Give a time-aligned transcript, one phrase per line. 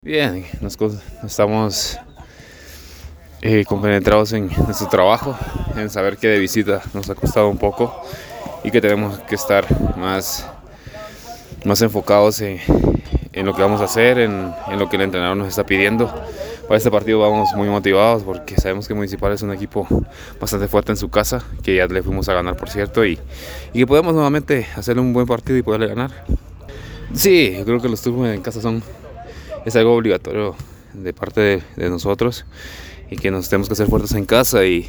[0.00, 0.78] Bien, nos
[1.24, 1.98] estamos
[3.42, 5.36] eh, compenetrados en nuestro trabajo,
[5.76, 8.00] en saber que de visita nos ha costado un poco
[8.62, 9.66] y que tenemos que estar
[9.98, 10.48] más,
[11.64, 12.60] más enfocados en,
[13.34, 16.06] lo que vamos a hacer, en, lo que el entrenador nos está pidiendo.
[16.68, 19.88] Para este partido vamos muy motivados porque sabemos que Municipal es un equipo
[20.40, 23.18] bastante fuerte en su casa, que ya le fuimos a ganar por cierto, y,
[23.72, 26.24] que podemos nuevamente hacerle un buen partido y poderle ganar.
[27.12, 28.80] Sí, creo que los turnos en casa son
[29.68, 30.54] es algo obligatorio
[30.94, 32.44] de parte de, nosotros
[33.10, 34.88] y que nos tenemos que hacer fuertes en casa y,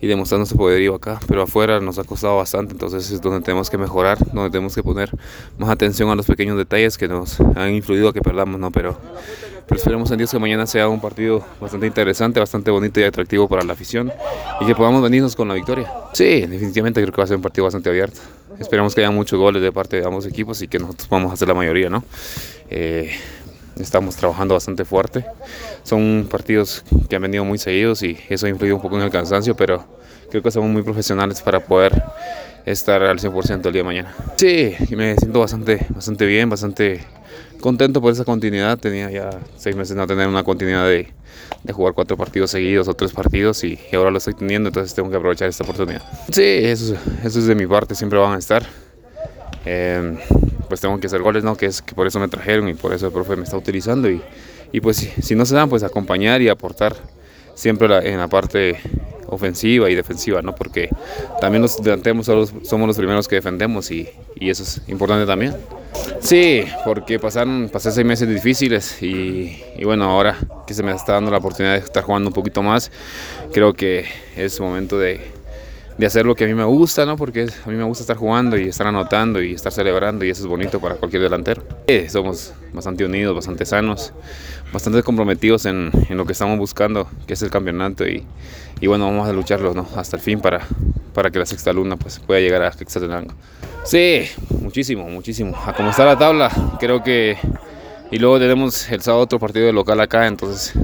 [0.00, 3.70] y demostrar nuestro poderío acá, pero afuera nos ha costado bastante, entonces es donde tenemos
[3.70, 5.10] que mejorar, donde tenemos que poner
[5.58, 8.70] más atención a los pequeños detalles que nos han influido a que perdamos, ¿no?
[8.70, 8.98] Pero,
[9.66, 13.48] pero esperemos en Dios que mañana sea un partido bastante interesante, bastante bonito y atractivo
[13.48, 14.12] para la afición
[14.60, 15.90] y que podamos venirnos con la victoria.
[16.12, 18.20] Sí, definitivamente creo que va a ser un partido bastante abierto.
[18.58, 21.48] Esperamos que haya muchos goles de parte de ambos equipos y que nosotros podamos hacer
[21.48, 22.04] la mayoría, ¿no?
[22.70, 23.10] Eh,
[23.76, 25.24] estamos trabajando bastante fuerte.
[25.82, 29.10] Son partidos que han venido muy seguidos y eso ha influido un poco en el
[29.10, 29.84] cansancio, pero
[30.30, 32.02] creo que somos muy profesionales para poder
[32.64, 34.14] estar al 100% el día de mañana.
[34.36, 37.00] Sí, me siento bastante, bastante bien, bastante
[37.60, 38.78] contento por esa continuidad.
[38.78, 41.12] Tenía ya seis meses no tener una continuidad de,
[41.62, 44.94] de jugar cuatro partidos seguidos o tres partidos y, y, ahora lo estoy teniendo, entonces
[44.94, 46.02] tengo que aprovechar esta oportunidad.
[46.30, 48.66] Sí, eso, eso es de mi parte, siempre van a estar.
[49.64, 50.18] Eh,
[50.68, 51.56] pues tengo que hacer goles, ¿no?
[51.56, 54.10] Que es que por eso me trajeron y por eso el profe me está utilizando
[54.10, 54.20] y,
[54.72, 56.96] y pues si, si, no se dan, pues acompañar y aportar
[57.54, 58.78] siempre la, en la parte
[59.28, 60.54] ofensiva y defensiva, ¿no?
[60.54, 60.88] Porque
[61.40, 65.54] también los delanteros somos, los primeros que defendemos y, y, eso es importante también.
[66.20, 70.36] Sí, porque pasaron, pasé seis meses difíciles y, y, bueno, ahora
[70.66, 72.90] que se me está dando la oportunidad de estar jugando un poquito más,
[73.52, 74.04] creo que
[74.36, 75.20] es momento de,
[75.98, 77.16] de hacer lo que a mí me gusta, ¿no?
[77.16, 80.42] Porque a mí me gusta estar jugando y estar anotando y estar celebrando y eso
[80.42, 81.62] es bonito para cualquier delantero.
[81.86, 84.12] Eh, somos bastante unidos, bastante sanos,
[84.72, 88.24] bastante comprometidos en, lo que estamos buscando, que es el campeonato y,
[88.86, 89.86] bueno, vamos a lucharlo, ¿no?
[89.96, 90.66] Hasta el fin para,
[91.14, 93.32] para que la sexta luna pues, pueda llegar a Quetzaltenango.
[93.84, 94.26] Sí,
[94.60, 95.56] muchísimo, muchísimo.
[95.64, 97.38] A como está la tabla, creo que...
[98.08, 100.74] Y luego tenemos el sábado otro partido de local acá, entonces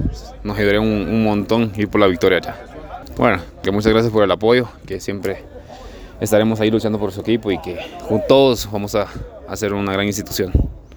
[0.42, 2.71] nos ayudaría un, un montón ir por la victoria allá.
[3.16, 5.44] Bueno, que muchas gracias por el apoyo, que siempre
[6.20, 7.78] estaremos ahí luchando por su equipo y que
[8.08, 9.06] juntos vamos a
[9.48, 10.52] hacer una gran institución.